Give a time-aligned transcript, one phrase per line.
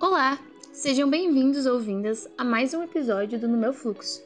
[0.00, 0.38] Olá,
[0.72, 4.22] sejam bem-vindos ou vindas a mais um episódio do No Meu Fluxo,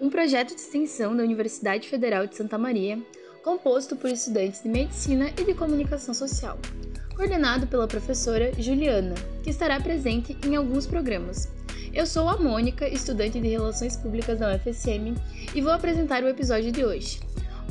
[0.00, 2.96] um projeto de extensão da Universidade Federal de Santa Maria,
[3.42, 6.56] composto por estudantes de Medicina e de Comunicação Social,
[7.16, 11.48] coordenado pela professora Juliana, que estará presente em alguns programas.
[11.92, 15.16] Eu sou a Mônica, estudante de Relações Públicas da UFSM,
[15.52, 17.18] e vou apresentar o episódio de hoje,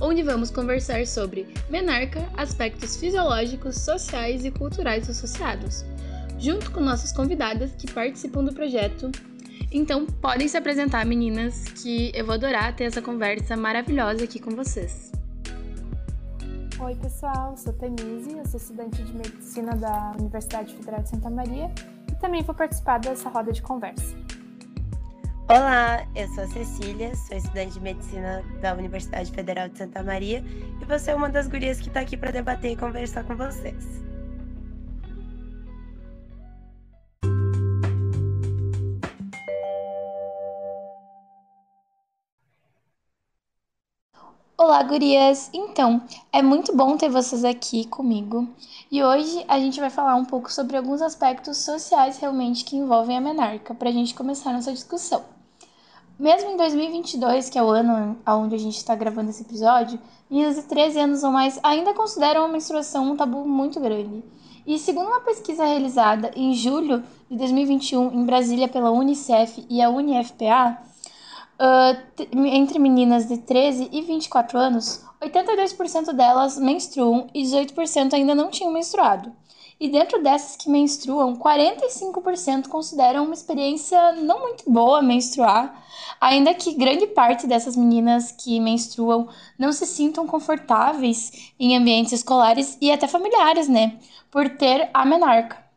[0.02, 5.86] onde vamos conversar sobre menarca, aspectos fisiológicos, sociais e culturais associados,
[6.40, 9.12] junto com nossas convidadas que participam do projeto.
[9.72, 14.52] Então, podem se apresentar, meninas, que eu vou adorar ter essa conversa maravilhosa aqui com
[14.52, 15.12] vocês.
[16.80, 21.70] Oi, pessoal, sou Tanise, eu sou estudante de medicina da Universidade Federal de Santa Maria
[22.10, 24.16] e também vou participar dessa roda de conversa.
[25.50, 30.44] Olá, eu sou a Cecília, sou estudante de medicina da Universidade Federal de Santa Maria
[30.82, 34.09] e você é uma das gurias que está aqui para debater e conversar com vocês.
[44.80, 45.50] Olá, gurias!
[45.54, 48.48] Então, é muito bom ter vocês aqui comigo
[48.90, 53.18] e hoje a gente vai falar um pouco sobre alguns aspectos sociais realmente que envolvem
[53.18, 55.22] a menarca, para a gente começar nossa discussão.
[56.18, 60.00] Mesmo em 2022, que é o ano onde a gente está gravando esse episódio,
[60.32, 64.24] meninas de 13 anos ou mais ainda consideram a menstruação um tabu muito grande.
[64.66, 69.90] E segundo uma pesquisa realizada em julho de 2021 em Brasília pela Unicef e a
[69.90, 70.78] UniFPA,
[71.60, 78.50] uh, entre meninas de 13 e 24 anos, 82% delas menstruam e 18% ainda não
[78.50, 79.32] tinham menstruado.
[79.80, 85.86] E dentro dessas que menstruam, 45% consideram uma experiência não muito boa menstruar,
[86.20, 92.78] ainda que grande parte dessas meninas que menstruam não se sintam confortáveis em ambientes escolares
[92.82, 93.98] e até familiares, né?
[94.30, 95.69] Por ter a menarca.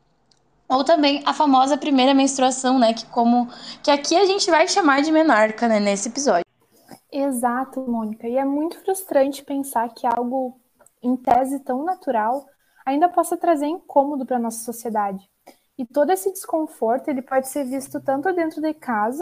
[0.72, 2.94] Ou também a famosa primeira menstruação, né?
[2.94, 3.48] Que como
[3.82, 6.46] que aqui a gente vai chamar de menarca, né, nesse episódio.
[7.10, 8.26] Exato, Mônica.
[8.26, 10.58] E é muito frustrante pensar que algo
[11.02, 12.46] em tese tão natural
[12.86, 15.28] ainda possa trazer incômodo para nossa sociedade.
[15.76, 19.20] E todo esse desconforto, ele pode ser visto tanto dentro de casa,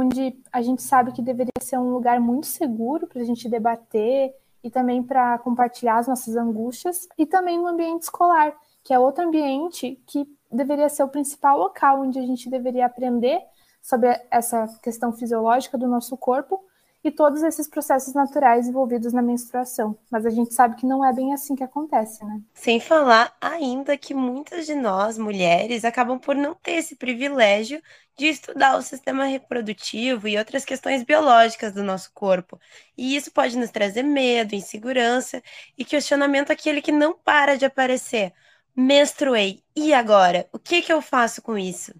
[0.00, 4.34] onde a gente sabe que deveria ser um lugar muito seguro para a gente debater
[4.62, 8.52] e também para compartilhar as nossas angústias, e também no ambiente escolar,
[8.82, 13.40] que é outro ambiente que deveria ser o principal local onde a gente deveria aprender
[13.80, 16.64] sobre essa questão fisiológica do nosso corpo
[17.06, 19.96] e todos esses processos naturais envolvidos na menstruação.
[20.10, 22.40] Mas a gente sabe que não é bem assim que acontece, né?
[22.52, 27.80] Sem falar ainda que muitas de nós, mulheres, acabam por não ter esse privilégio
[28.18, 32.58] de estudar o sistema reprodutivo e outras questões biológicas do nosso corpo.
[32.98, 35.40] E isso pode nos trazer medo, insegurança
[35.78, 38.32] e questionamento aquele que não para de aparecer
[38.76, 39.62] menstruei.
[39.74, 40.46] E agora?
[40.52, 41.94] O que, que eu faço com isso?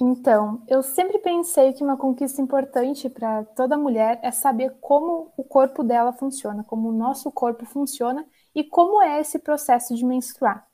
[0.00, 5.44] Então, eu sempre pensei que uma conquista importante para toda mulher é saber como o
[5.44, 8.24] corpo dela funciona, como o nosso corpo funciona
[8.54, 10.66] e como é esse processo de menstruar.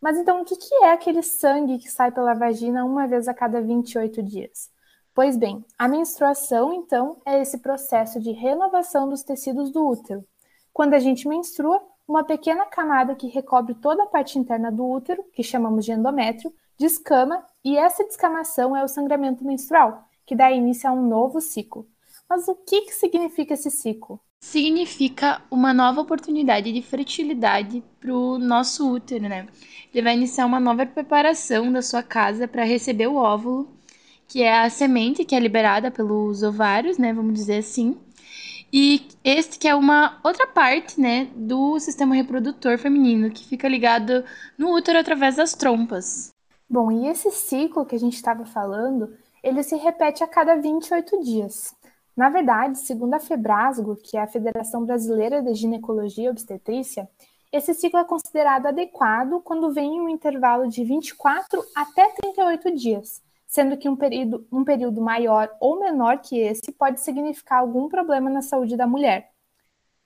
[0.00, 3.34] Mas então, o que, que é aquele sangue que sai pela vagina uma vez a
[3.34, 4.70] cada 28 dias?
[5.14, 10.24] Pois bem, a menstruação, então, é esse processo de renovação dos tecidos do útero.
[10.72, 15.24] Quando a gente menstrua, uma pequena camada que recobre toda a parte interna do útero,
[15.32, 20.88] que chamamos de endométrio, descama e essa descamação é o sangramento menstrual, que dá início
[20.88, 21.86] a um novo ciclo.
[22.28, 24.20] Mas o que, que significa esse ciclo?
[24.40, 29.46] Significa uma nova oportunidade de fertilidade para o nosso útero, né?
[29.94, 33.68] Ele vai iniciar uma nova preparação da sua casa para receber o óvulo,
[34.26, 37.12] que é a semente que é liberada pelos ovários, né?
[37.12, 37.96] Vamos dizer assim
[38.72, 44.24] e este que é uma outra parte, né, do sistema reprodutor feminino, que fica ligado
[44.56, 46.30] no útero através das trompas.
[46.68, 51.22] Bom, e esse ciclo que a gente estava falando, ele se repete a cada 28
[51.22, 51.74] dias.
[52.16, 57.08] Na verdade, segundo a Febrasgo, que é a Federação Brasileira de Ginecologia e Obstetrícia,
[57.52, 63.22] esse ciclo é considerado adequado quando vem em um intervalo de 24 até 38 dias,
[63.52, 68.30] sendo que um período, um período maior ou menor que esse pode significar algum problema
[68.30, 69.30] na saúde da mulher.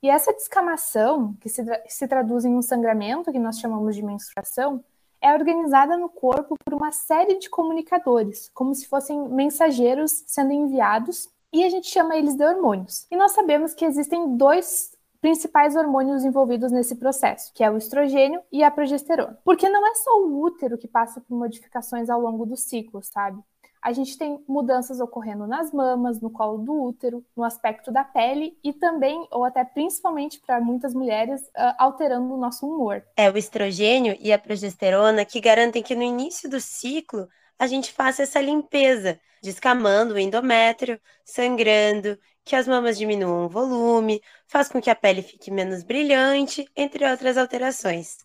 [0.03, 4.83] E essa descamação, que se, se traduz em um sangramento, que nós chamamos de menstruação,
[5.21, 11.29] é organizada no corpo por uma série de comunicadores, como se fossem mensageiros sendo enviados,
[11.53, 13.07] e a gente chama eles de hormônios.
[13.13, 14.96] E nós sabemos que existem dois
[15.27, 19.37] principais hormônios envolvidos nesse processo, que é o estrogênio e a progesterona.
[19.45, 23.43] Porque não é só o útero que passa por modificações ao longo do ciclo, sabe?
[23.83, 28.57] A gente tem mudanças ocorrendo nas mamas, no colo do útero, no aspecto da pele
[28.63, 33.03] e também, ou até principalmente para muitas mulheres, uh, alterando o nosso humor.
[33.17, 37.27] É o estrogênio e a progesterona que garantem que no início do ciclo
[37.59, 44.21] a gente faça essa limpeza, descamando o endométrio, sangrando, que as mamas diminuam o volume,
[44.47, 48.19] faz com que a pele fique menos brilhante, entre outras alterações.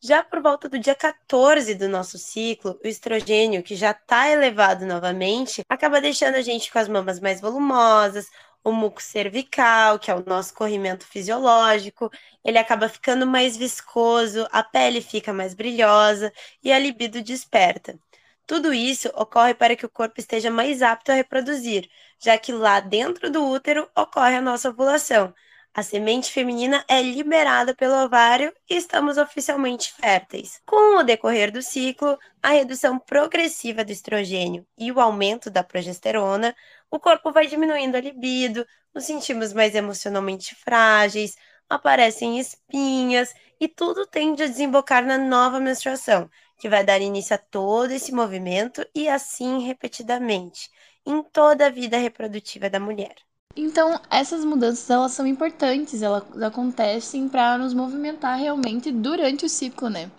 [0.00, 4.86] Já por volta do dia 14 do nosso ciclo, o estrogênio, que já está elevado
[4.86, 8.26] novamente, acaba deixando a gente com as mamas mais volumosas,
[8.62, 12.10] o muco cervical, que é o nosso corrimento fisiológico,
[12.44, 17.98] ele acaba ficando mais viscoso, a pele fica mais brilhosa e a libido desperta.
[18.46, 21.88] Tudo isso ocorre para que o corpo esteja mais apto a reproduzir,
[22.18, 25.34] já que lá dentro do útero ocorre a nossa ovulação.
[25.74, 30.60] A semente feminina é liberada pelo ovário e estamos oficialmente férteis.
[30.64, 36.54] Com o decorrer do ciclo, a redução progressiva do estrogênio e o aumento da progesterona
[36.90, 41.36] o corpo vai diminuindo a libido, nos sentimos mais emocionalmente frágeis,
[41.68, 47.38] aparecem espinhas e tudo tende a desembocar na nova menstruação, que vai dar início a
[47.38, 50.70] todo esse movimento e assim repetidamente,
[51.04, 53.14] em toda a vida reprodutiva da mulher.
[53.58, 59.88] Então, essas mudanças elas são importantes, elas acontecem para nos movimentar realmente durante o ciclo,
[59.88, 60.10] né?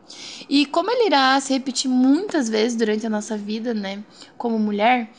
[0.50, 4.04] E como ele irá se repetir muitas vezes durante a nossa vida, né,
[4.40, 5.12] como mulher,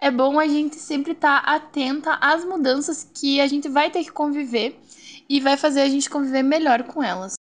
[0.00, 4.02] é bom a gente sempre estar tá atenta às mudanças que a gente vai ter
[4.02, 4.80] que conviver
[5.28, 7.37] e vai fazer a gente conviver melhor com elas.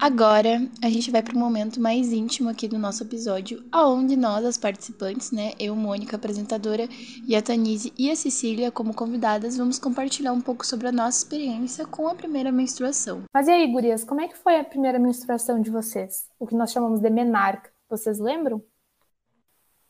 [0.00, 4.44] Agora, a gente vai para um momento mais íntimo aqui do nosso episódio, aonde nós,
[4.44, 6.88] as participantes, né, eu, Mônica, apresentadora,
[7.26, 11.18] e a Tanise e a Cecília, como convidadas, vamos compartilhar um pouco sobre a nossa
[11.18, 13.22] experiência com a primeira menstruação.
[13.32, 16.28] Mas e aí, gurias, como é que foi a primeira menstruação de vocês?
[16.38, 17.70] O que nós chamamos de menarca.
[17.88, 18.62] Vocês lembram?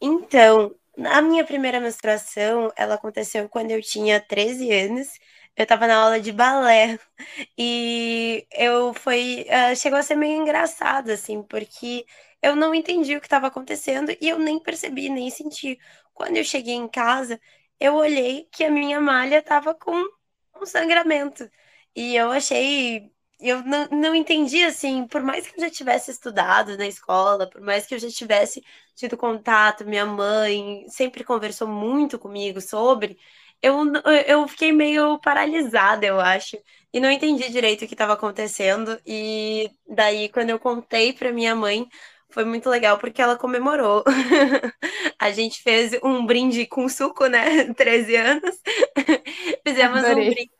[0.00, 5.08] Então, a minha primeira menstruação, ela aconteceu quando eu tinha 13 anos.
[5.56, 6.98] Eu tava na aula de balé
[7.58, 12.06] e eu foi, uh, chegou a ser meio engraçado assim, porque
[12.42, 15.78] eu não entendi o que estava acontecendo e eu nem percebi, nem senti.
[16.12, 17.40] Quando eu cheguei em casa,
[17.80, 19.92] eu olhei que a minha malha tava com
[20.60, 21.48] um sangramento.
[21.94, 26.78] E eu achei eu não, não entendi, assim, por mais que eu já tivesse estudado
[26.78, 28.62] na escola, por mais que eu já tivesse
[28.94, 33.18] tido contato, minha mãe sempre conversou muito comigo sobre,
[33.62, 33.84] eu,
[34.26, 36.56] eu fiquei meio paralisada, eu acho,
[36.92, 39.00] e não entendi direito o que estava acontecendo.
[39.06, 41.88] E daí, quando eu contei para minha mãe,
[42.30, 44.04] foi muito legal porque ela comemorou.
[45.18, 47.72] a gente fez um brinde com suco, né?
[47.74, 48.60] 13 anos.
[49.66, 50.28] Fizemos Adorei.
[50.28, 50.50] um brinde.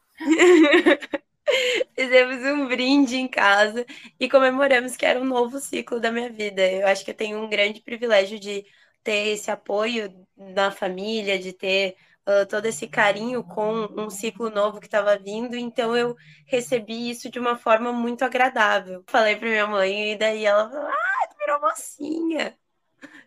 [1.95, 3.85] Fizemos um brinde em casa
[4.19, 6.63] e comemoramos que era um novo ciclo da minha vida.
[6.71, 8.65] Eu acho que eu tenho um grande privilégio de
[9.03, 11.97] ter esse apoio da família, de ter
[12.29, 15.57] uh, todo esse carinho com um ciclo novo que estava vindo.
[15.57, 16.17] Então eu
[16.47, 19.05] recebi isso de uma forma muito agradável.
[19.07, 22.57] Falei para minha mãe e daí ela falou: Ah, tu virou mocinha.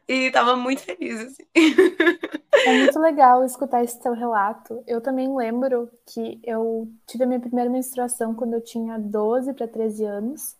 [0.07, 1.43] E tava muito feliz, assim.
[2.65, 4.83] É muito legal escutar esse teu relato.
[4.87, 9.67] Eu também lembro que eu tive a minha primeira menstruação quando eu tinha 12 para
[9.67, 10.57] 13 anos.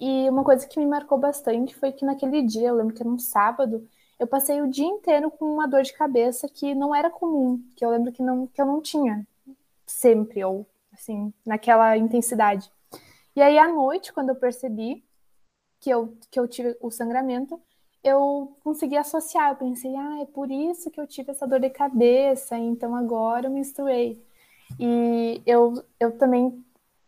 [0.00, 3.08] E uma coisa que me marcou bastante foi que naquele dia, eu lembro que era
[3.08, 3.86] um sábado,
[4.18, 7.84] eu passei o dia inteiro com uma dor de cabeça que não era comum, que
[7.84, 9.26] eu lembro que, não, que eu não tinha
[9.86, 12.70] sempre, ou assim, naquela intensidade.
[13.34, 15.04] E aí, à noite, quando eu percebi
[15.78, 17.60] que eu, que eu tive o sangramento,
[18.02, 19.50] eu consegui associar.
[19.50, 23.46] Eu pensei, ah, é por isso que eu tive essa dor de cabeça, então agora
[23.46, 24.24] eu menstruei.
[24.80, 26.64] E eu, eu também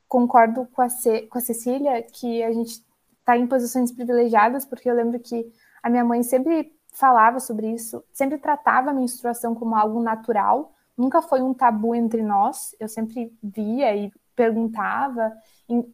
[0.06, 2.82] concordo com a, Ce, com a Cecília que a gente
[3.18, 5.50] está em posições privilegiadas, porque eu lembro que
[5.82, 11.22] a minha mãe sempre falava sobre isso, sempre tratava a menstruação como algo natural, nunca
[11.22, 15.32] foi um tabu entre nós, eu sempre via e perguntava.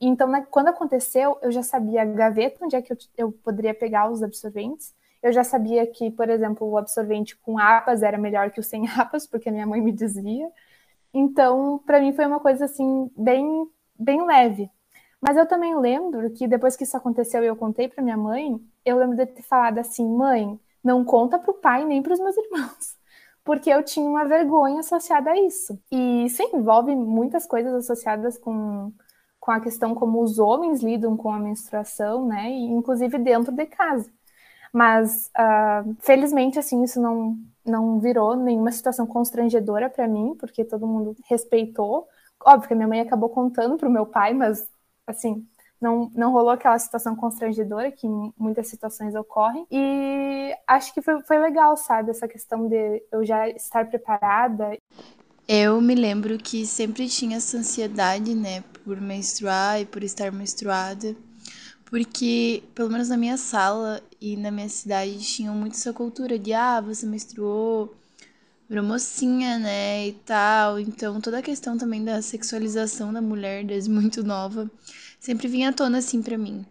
[0.01, 3.75] Então, né, quando aconteceu, eu já sabia a gaveta onde é que eu, eu poderia
[3.75, 4.95] pegar os absorventes.
[5.23, 8.89] Eu já sabia que, por exemplo, o absorvente com apas era melhor que o sem
[8.99, 10.51] apas, porque a minha mãe me dizia.
[11.13, 13.69] Então, para mim foi uma coisa assim bem
[13.99, 14.71] bem leve.
[15.21, 18.61] Mas eu também lembro que depois que isso aconteceu e eu contei para minha mãe,
[18.85, 22.21] eu lembro de ter falado assim: "Mãe, não conta para o pai nem para os
[22.21, 22.97] meus irmãos"
[23.45, 25.79] porque eu tinha uma vergonha associada a isso.
[25.91, 28.93] E isso envolve muitas coisas associadas com,
[29.41, 32.51] com a questão como os homens lidam com a menstruação, né?
[32.51, 34.11] E, inclusive dentro de casa.
[34.73, 40.87] Mas, uh, felizmente, assim, isso não, não virou nenhuma situação constrangedora para mim, porque todo
[40.87, 42.09] mundo respeitou.
[42.45, 44.69] Óbvio que a minha mãe acabou contando para o meu pai, mas,
[45.07, 45.47] assim,
[45.85, 49.67] não, não rolou aquela situação constrangedora que muitas situações ocorrem.
[49.71, 52.11] E acho que foi, foi legal, sabe?
[52.11, 54.77] Essa questão de eu já estar preparada.
[55.47, 61.15] Eu me lembro que sempre tinha essa ansiedade, né, por menstruar e por estar menstruada,
[61.85, 66.55] porque, pelo menos na minha sala e na minha cidade, tinham muito essa cultura de,
[66.55, 67.95] ah, você menstruou,
[68.67, 70.81] virou mocinha, né, e tal.
[70.81, 74.71] Então, toda a questão também da sexualização da mulher desde muito nova
[75.25, 76.67] sempre vinha à tona, assim, pra mim.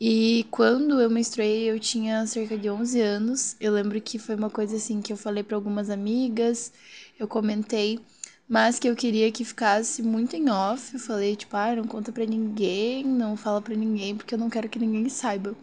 [0.00, 3.54] E quando eu menstruei, eu tinha cerca de 11 anos.
[3.60, 6.72] Eu lembro que foi uma coisa assim que eu falei para algumas amigas,
[7.20, 8.00] eu comentei,
[8.48, 10.92] mas que eu queria que ficasse muito em off.
[10.92, 14.50] Eu falei, tipo, ah, não conta pra ninguém, não fala pra ninguém, porque eu não
[14.50, 15.54] quero que ninguém saiba.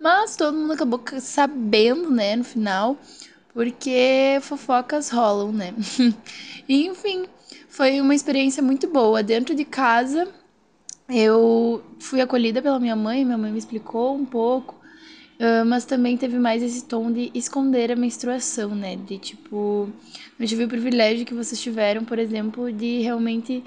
[0.00, 2.96] Mas todo mundo acabou sabendo, né, no final,
[3.52, 5.74] porque fofocas rolam, né?
[6.68, 7.26] enfim,
[7.68, 9.24] foi uma experiência muito boa.
[9.24, 10.32] Dentro de casa,
[11.08, 14.74] eu fui acolhida pela minha mãe, minha mãe me explicou um pouco,
[15.66, 18.96] mas também teve mais esse tom de esconder a menstruação, né?
[18.96, 19.88] De tipo,
[20.38, 23.62] eu tive o privilégio que vocês tiveram, por exemplo, de realmente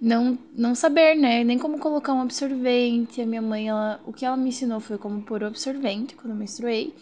[0.00, 1.42] não, não saber, né?
[1.42, 3.20] Nem como colocar um absorvente.
[3.20, 6.30] A minha mãe, ela, o que ela me ensinou foi como pôr o absorvente quando
[6.30, 6.94] eu menstruei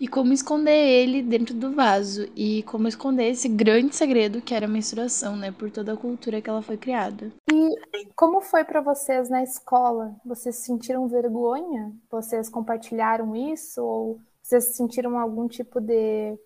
[0.00, 4.66] e como esconder ele dentro do vaso e como esconder esse grande segredo que era
[4.66, 5.52] a menstruação, né?
[5.52, 7.32] Por toda a cultura que ela foi criada.
[7.52, 7.74] E
[8.16, 10.14] como foi para vocês na escola?
[10.24, 11.92] Vocês sentiram vergonha?
[12.10, 16.38] Vocês compartilharam isso ou vocês sentiram algum tipo de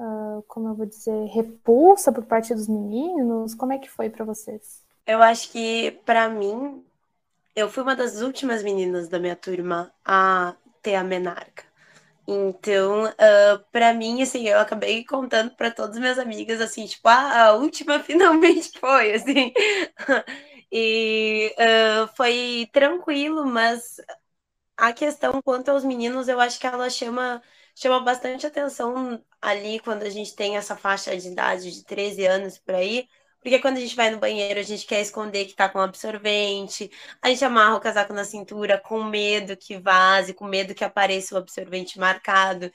[0.00, 3.54] Uh, como eu vou dizer, repulsa por parte dos meninos?
[3.54, 4.79] Como é que foi para vocês?
[5.10, 6.84] Eu acho que, para mim,
[7.56, 11.64] eu fui uma das últimas meninas da minha turma a ter a menarca.
[12.28, 17.08] Então, uh, para mim, assim, eu acabei contando para todas as minhas amigas, assim, tipo,
[17.08, 19.52] ah, a última finalmente foi, assim.
[20.72, 23.96] e uh, foi tranquilo, mas
[24.76, 27.42] a questão quanto aos meninos, eu acho que ela chama,
[27.74, 32.58] chama bastante atenção ali quando a gente tem essa faixa de idade de 13 anos
[32.58, 33.08] por aí,
[33.40, 36.90] porque quando a gente vai no banheiro, a gente quer esconder que tá com absorvente,
[37.22, 41.34] a gente amarra o casaco na cintura com medo que vaze, com medo que apareça
[41.34, 42.70] o absorvente marcado.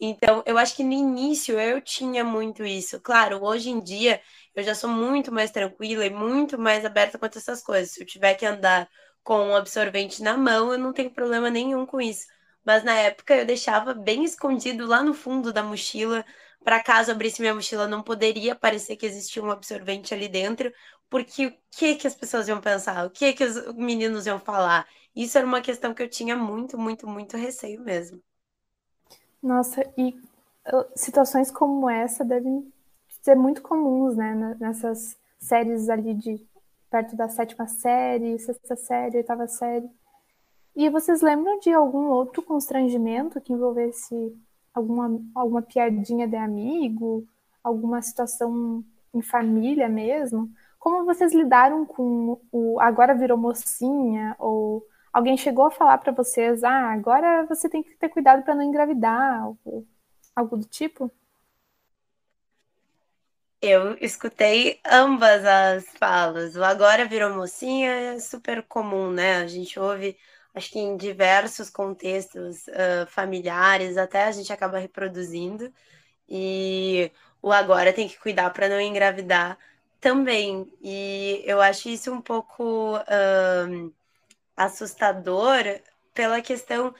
[0.00, 3.00] Então, eu acho que no início eu tinha muito isso.
[3.00, 4.20] Claro, hoje em dia
[4.54, 7.92] eu já sou muito mais tranquila e muito mais aberta quanto a essas coisas.
[7.92, 8.88] Se eu tiver que andar
[9.24, 12.26] com um absorvente na mão, eu não tenho problema nenhum com isso.
[12.64, 16.24] Mas na época eu deixava bem escondido lá no fundo da mochila
[16.68, 20.70] para caso abrisse minha mochila, não poderia parecer que existia um absorvente ali dentro,
[21.08, 23.06] porque o que que as pessoas iam pensar?
[23.06, 24.86] O que que os meninos iam falar?
[25.16, 28.20] Isso era uma questão que eu tinha muito, muito, muito receio mesmo.
[29.42, 30.14] Nossa, e
[30.94, 32.70] situações como essa devem
[33.22, 36.46] ser muito comuns, né, nessas séries ali de
[36.90, 39.88] perto da sétima série, sexta série, oitava série.
[40.76, 44.36] E vocês lembram de algum outro constrangimento que envolvesse
[44.74, 47.26] alguma, alguma piadinha de amigo,
[47.62, 48.84] alguma situação
[49.14, 50.50] em família mesmo?
[50.78, 54.36] Como vocês lidaram com o agora virou mocinha?
[54.38, 58.54] Ou alguém chegou a falar para vocês, ah, agora você tem que ter cuidado para
[58.54, 59.48] não engravidar?
[59.64, 59.86] Ou
[60.36, 61.10] algo do tipo?
[63.60, 66.54] Eu escutei ambas as falas.
[66.56, 69.36] O agora virou mocinha é super comum, né?
[69.36, 70.16] A gente ouve
[70.58, 75.72] acho que em diversos contextos uh, familiares, até a gente acaba reproduzindo.
[76.28, 77.10] E
[77.42, 79.58] o agora tem que cuidar para não engravidar
[80.00, 80.72] também.
[80.82, 83.94] E eu acho isso um pouco uh,
[84.56, 85.64] assustador
[86.14, 86.94] pela questão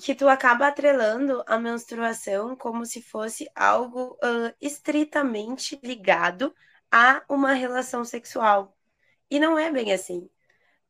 [0.00, 6.54] que tu acaba atrelando a menstruação como se fosse algo uh, estritamente ligado
[6.90, 8.76] a uma relação sexual.
[9.30, 10.28] E não é bem assim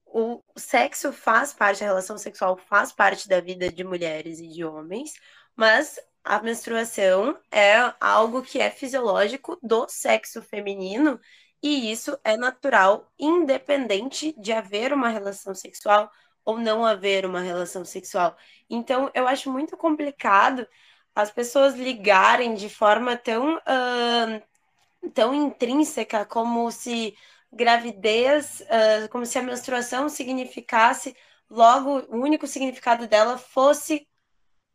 [0.07, 4.65] o sexo faz parte, a relação sexual faz parte da vida de mulheres e de
[4.65, 5.13] homens,
[5.55, 11.21] mas a menstruação é algo que é fisiológico do sexo feminino
[11.63, 16.11] e isso é natural, independente de haver uma relação sexual
[16.45, 18.37] ou não haver uma relação sexual.
[18.71, 20.67] Então, eu acho muito complicado
[21.15, 27.17] as pessoas ligarem de forma tão, uh, tão intrínseca como se
[27.57, 31.17] gravidez, uh, como se a menstruação significasse,
[31.51, 34.07] logo, o único significado dela fosse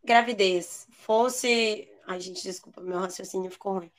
[0.03, 1.87] gravidez, fosse.
[2.07, 3.91] Ai, gente, desculpa, meu raciocínio ficou ruim.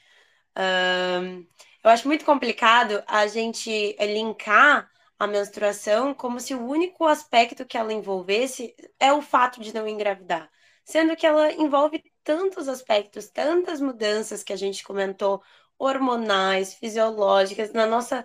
[0.58, 1.46] Uh,
[1.82, 7.78] eu acho muito complicado a gente linkar a menstruação como se o único aspecto que
[7.78, 10.50] ela envolvesse é o fato de não engravidar,
[10.84, 15.42] sendo que ela envolve tantos aspectos, tantas mudanças que a gente comentou,
[15.78, 18.24] hormonais, fisiológicas, na nossa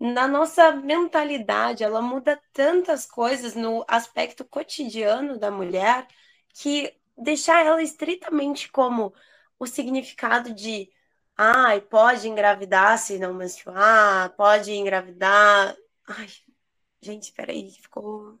[0.00, 6.06] na nossa mentalidade, ela muda tantas coisas no aspecto cotidiano da mulher
[6.54, 9.12] que deixar ela estritamente como
[9.58, 10.90] o significado de
[11.36, 15.76] ai, pode engravidar se não menstruar, pode engravidar.
[16.06, 16.28] Ai,
[17.00, 18.38] gente, peraí, ficou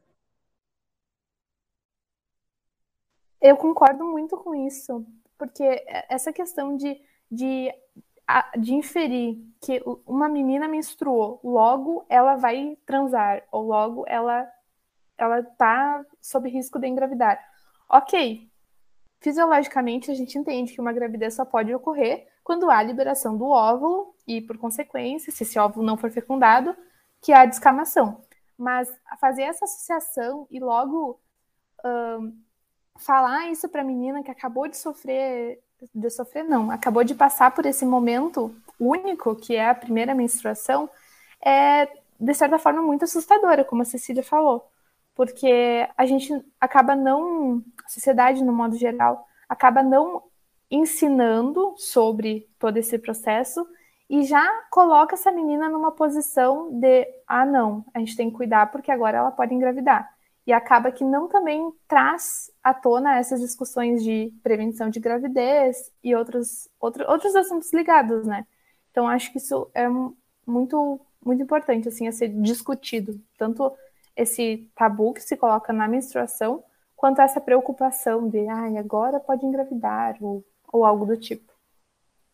[3.40, 5.62] Eu concordo muito com isso, porque
[6.08, 7.00] essa questão de,
[7.30, 7.72] de,
[8.58, 14.48] de inferir que uma menina menstruou, logo ela vai transar, ou logo ela
[15.16, 17.44] ela tá sob risco de engravidar.
[17.88, 18.48] Ok,
[19.20, 24.14] fisiologicamente a gente entende que uma gravidez só pode ocorrer quando há liberação do óvulo
[24.26, 26.74] e, por consequência, se esse óvulo não for fecundado,
[27.20, 28.22] que há descamação.
[28.56, 28.88] Mas
[29.20, 31.20] fazer essa associação e logo
[32.96, 35.60] falar isso para a menina que acabou de sofrer,
[35.94, 40.88] de sofrer não, acabou de passar por esse momento único que é a primeira menstruação,
[41.44, 41.88] é
[42.20, 44.68] de certa forma muito assustadora, como a Cecília falou,
[45.14, 50.22] porque a gente acaba não, a sociedade no modo geral, acaba não
[50.70, 53.66] ensinando sobre todo esse processo
[54.10, 58.70] e já coloca essa menina numa posição de ah não, a gente tem que cuidar
[58.70, 60.10] porque agora ela pode engravidar
[60.48, 66.14] e acaba que não também traz à tona essas discussões de prevenção de gravidez e
[66.14, 68.46] outros, outro, outros assuntos ligados, né?
[68.90, 69.86] Então acho que isso é
[70.46, 73.70] muito muito importante assim a ser discutido, tanto
[74.16, 76.64] esse tabu que se coloca na menstruação,
[76.96, 81.52] quanto essa preocupação de ah, agora pode engravidar ou, ou algo do tipo.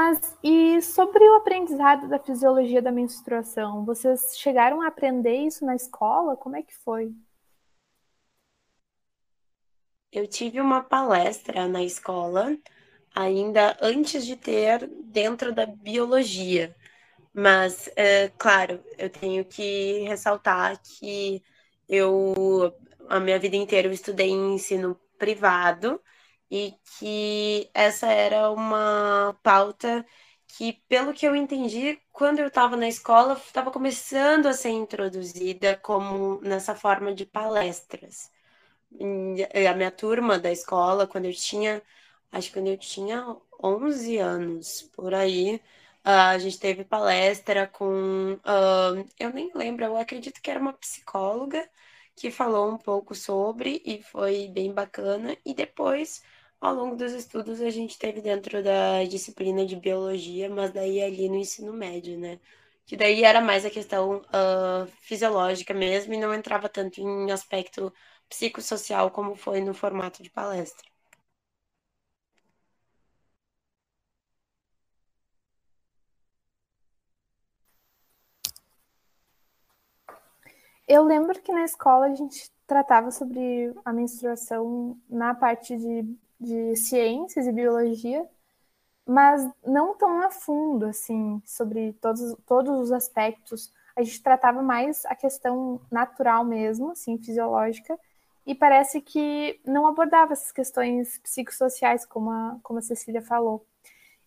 [0.01, 5.75] Mas e sobre o aprendizado da fisiologia da menstruação, vocês chegaram a aprender isso na
[5.75, 6.37] escola?
[6.37, 7.13] Como é que foi?
[10.15, 12.57] Eu tive uma palestra na escola,
[13.15, 16.77] ainda antes de ter dentro da biologia.
[17.35, 21.43] Mas, é, claro, eu tenho que ressaltar que
[21.89, 22.75] eu,
[23.09, 26.01] a minha vida inteira, eu estudei em ensino privado
[26.51, 30.07] e que essa era uma pauta
[30.47, 35.77] que, pelo que eu entendi, quando eu estava na escola, estava começando a ser introduzida
[35.79, 38.34] como nessa forma de palestras
[39.69, 41.83] a minha turma da escola, quando eu tinha,
[42.33, 45.61] acho que quando eu tinha 11 anos, por aí,
[46.05, 51.69] a gente teve palestra com, uh, eu nem lembro, eu acredito que era uma psicóloga
[52.17, 55.37] que falou um pouco sobre e foi bem bacana.
[55.45, 56.23] E depois,
[56.61, 61.29] ao longo dos estudos, a gente teve dentro da disciplina de biologia, mas daí ali
[61.29, 62.39] no ensino médio, né?
[62.87, 67.93] Que daí era mais a questão uh, fisiológica mesmo e não entrava tanto em aspecto
[68.29, 70.89] psicossocial como foi no formato de palestra.
[80.87, 86.77] Eu lembro que na escola a gente tratava sobre a menstruação na parte de, de
[86.77, 88.29] ciências e biologia,
[89.07, 93.73] mas não tão a fundo, assim, sobre todos, todos os aspectos.
[93.97, 97.99] A gente tratava mais a questão natural mesmo, assim, fisiológica,
[98.47, 103.67] e parece que não abordava essas questões psicossociais, como a, como a Cecília falou.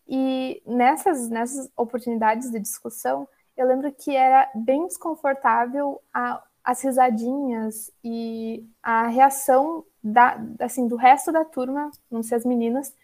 [0.08, 7.92] E nessas, nessas oportunidades de discussão, eu lembro que era bem desconfortável a, as risadinhas
[8.02, 12.94] e a reação da, assim, do resto da turma, não sei as meninas,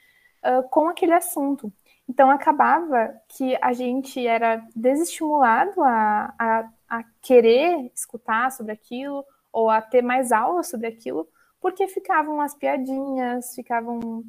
[0.45, 1.73] uh, com aquele assunto.
[2.09, 9.71] Então acabava que a gente era desestimulado a, a, a querer escutar sobre aquilo ou
[9.71, 11.29] a ter mais aulas sobre aquilo,
[11.61, 14.25] porque ficavam as piadinhas, ficavam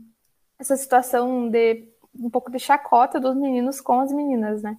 [0.60, 4.78] essa situação de um pouco de chacota dos meninos com as meninas, né?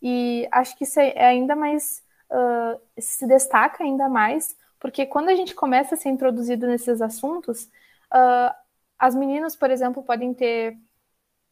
[0.00, 5.34] E acho que isso é ainda mais uh, se destaca ainda mais, porque quando a
[5.34, 8.54] gente começa a ser introduzido nesses assuntos, uh,
[8.98, 10.78] as meninas, por exemplo, podem ter,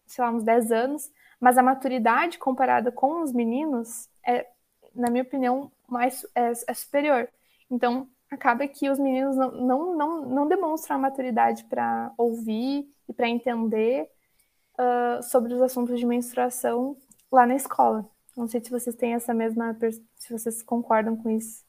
[0.07, 4.46] sei lá, uns 10 anos, mas a maturidade comparada com os meninos é,
[4.94, 7.29] na minha opinião, mais é, é superior.
[7.70, 13.12] Então, acaba que os meninos não, não, não, não demonstram a maturidade para ouvir e
[13.12, 14.09] para entender
[14.79, 16.97] uh, sobre os assuntos de menstruação
[17.31, 18.09] lá na escola.
[18.37, 19.77] Não sei se vocês têm essa mesma,
[20.17, 21.64] se vocês concordam com isso.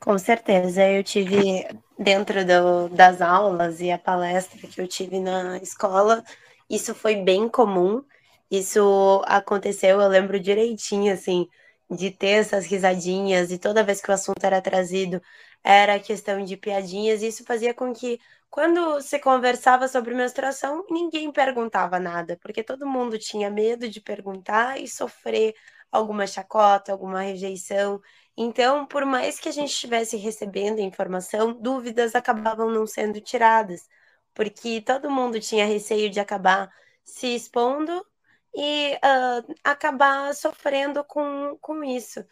[0.00, 1.66] Com certeza, eu tive
[1.98, 6.22] dentro do, das aulas e a palestra que eu tive na escola,
[6.68, 8.02] isso foi bem comum.
[8.50, 11.48] Isso aconteceu, eu lembro direitinho, assim,
[11.90, 15.20] de ter essas risadinhas e toda vez que o assunto era trazido,
[15.68, 21.32] era questão de piadinhas, e isso fazia com que, quando se conversava sobre menstruação, ninguém
[21.32, 25.54] perguntava nada, porque todo mundo tinha medo de perguntar e sofrer
[25.90, 28.00] alguma chacota, alguma rejeição.
[28.36, 33.88] Então, por mais que a gente estivesse recebendo informação, dúvidas acabavam não sendo tiradas,
[34.34, 36.70] porque todo mundo tinha receio de acabar
[37.04, 38.06] se expondo
[38.54, 42.24] e uh, acabar sofrendo com, com isso.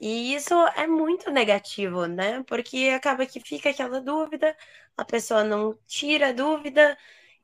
[0.00, 2.42] E isso é muito negativo, né?
[2.44, 4.56] Porque acaba que fica aquela dúvida,
[4.96, 6.96] a pessoa não tira a dúvida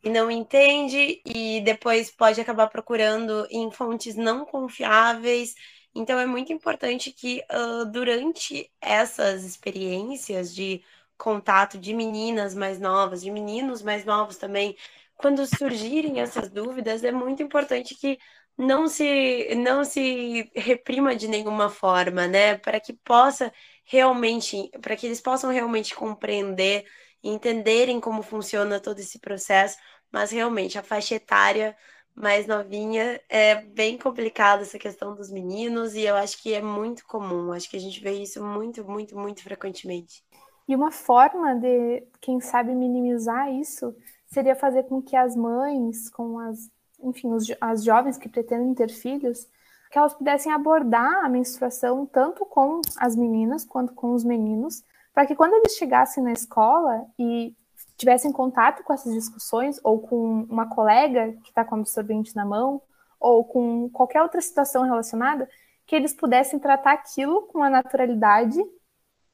[0.03, 5.55] e não entende, e depois pode acabar procurando em fontes não confiáveis.
[5.95, 10.85] Então é muito importante que uh, durante essas experiências de
[11.17, 14.77] contato de meninas mais novas, de meninos mais novos também,
[15.17, 18.19] quando surgirem essas dúvidas, é muito importante que
[18.57, 22.57] não se não se reprima de nenhuma forma, né?
[22.59, 23.53] Para que possa
[23.85, 26.85] realmente, para que eles possam realmente compreender,
[27.23, 29.77] entenderem como funciona todo esse processo,
[30.13, 31.77] mas realmente a faixa etária
[32.15, 37.05] mais novinha é bem complicada essa questão dos meninos e eu acho que é muito
[37.07, 40.23] comum, acho que a gente vê isso muito, muito, muito frequentemente.
[40.69, 43.95] E uma forma de, quem sabe, minimizar isso
[44.27, 46.71] seria fazer com que as mães, com as
[47.05, 49.47] enfim, os, as jovens que pretendem ter filhos,
[49.91, 55.27] que elas pudessem abordar a menstruação tanto com as meninas quanto com os meninos, para
[55.27, 57.55] que quando eles chegassem na escola e
[57.97, 62.83] tivessem contato com essas discussões, ou com uma colega que está com absorvente na mão,
[63.21, 65.49] ou com qualquer outra situação relacionada,
[65.87, 68.59] que eles pudessem tratar aquilo com a naturalidade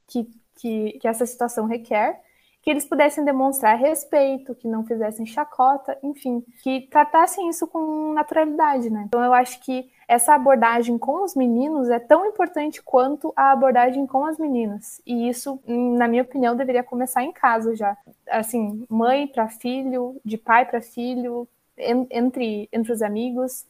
[0.07, 2.21] que, que, que essa situação requer
[2.63, 8.91] que eles pudessem demonstrar respeito, que não fizessem chacota, enfim, que tratassem isso com naturalidade,
[8.91, 9.05] né?
[9.07, 14.07] Então eu acho que essa abordagem com os meninos é tão importante quanto a abordagem
[14.07, 15.01] com as meninas.
[15.07, 17.97] E isso, na minha opinião, deveria começar em casa já.
[18.29, 23.65] Assim, mãe para filho, de pai para filho, entre, entre os amigos,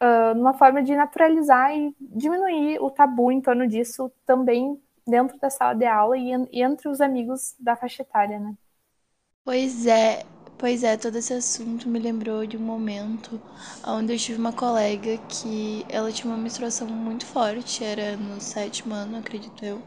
[0.00, 5.50] uh, numa forma de naturalizar e diminuir o tabu em torno disso também dentro da
[5.50, 8.56] sala de aula e, e entre os amigos da faixa etária, né?
[9.44, 10.24] Pois é,
[10.56, 13.40] pois é, todo esse assunto me lembrou de um momento
[13.84, 18.94] onde eu tive uma colega que ela tinha uma menstruação muito forte, era no sétimo
[18.94, 19.82] ano, acredito eu.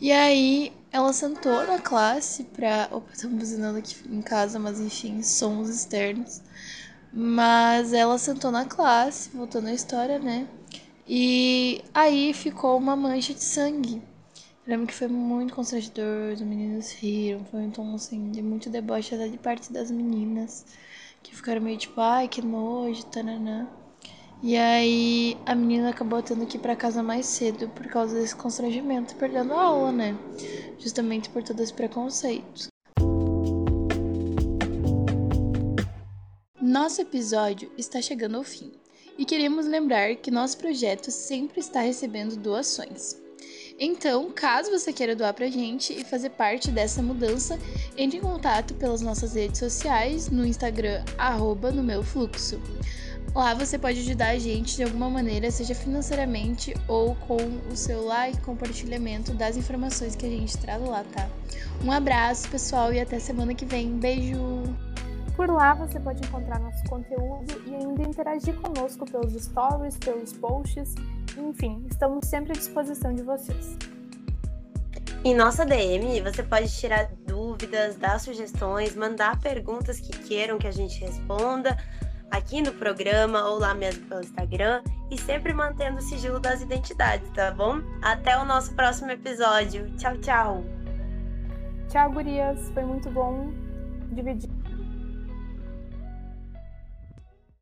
[0.00, 2.88] E aí ela sentou na classe pra.
[2.92, 6.42] Opa, estamos buzinando aqui em casa, mas enfim, sons externos.
[7.12, 10.48] Mas ela sentou na classe, voltando à história, né?
[11.08, 14.02] E aí ficou uma mancha de sangue
[14.66, 19.14] lembro que foi muito constrangedor, os meninos riram, foi um tom assim de muito deboche
[19.14, 20.64] até de parte das meninas,
[21.22, 23.68] que ficaram meio tipo, ai que nojo, tananã.
[24.42, 28.36] E aí a menina acabou tendo que ir pra casa mais cedo por causa desse
[28.36, 30.16] constrangimento, perdendo a aula, né?
[30.78, 32.68] Justamente por todo esse preconceito.
[36.60, 38.72] Nosso episódio está chegando ao fim
[39.16, 43.23] e queremos lembrar que nosso projeto sempre está recebendo doações.
[43.78, 47.58] Então, caso você queira doar pra gente e fazer parte dessa mudança,
[47.96, 52.60] entre em contato pelas nossas redes sociais, no Instagram, arroba no meu fluxo.
[53.34, 57.36] Lá você pode ajudar a gente de alguma maneira, seja financeiramente ou com
[57.68, 61.28] o seu like, compartilhamento das informações que a gente traz lá, tá?
[61.84, 63.98] Um abraço, pessoal, e até semana que vem.
[63.98, 64.38] Beijo!
[65.34, 70.94] Por lá você pode encontrar nosso conteúdo e ainda interagir conosco pelos stories, pelos posts
[71.36, 73.76] enfim, estamos sempre à disposição de vocês.
[75.24, 80.70] Em nossa DM, você pode tirar dúvidas, dar sugestões, mandar perguntas que queiram que a
[80.70, 81.76] gente responda
[82.30, 87.30] aqui no programa ou lá mesmo pelo Instagram e sempre mantendo o sigilo das identidades,
[87.30, 87.80] tá bom?
[88.02, 89.90] Até o nosso próximo episódio.
[89.96, 90.64] Tchau, tchau.
[91.88, 92.70] Tchau, gurias.
[92.70, 93.52] Foi muito bom
[94.12, 94.50] dividir